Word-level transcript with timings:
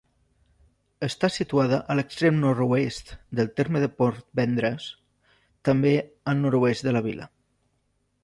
Està 1.07 1.27
situada 1.33 1.77
a 1.93 1.97
l'extrem 1.97 2.39
nord-oest 2.45 3.11
del 3.39 3.51
terme 3.61 3.83
de 3.83 3.89
Portvendres, 3.99 4.87
també 5.69 5.91
al 6.33 6.41
nord-oest 6.47 6.87
de 6.89 6.95
la 6.97 7.05
vila. 7.11 7.29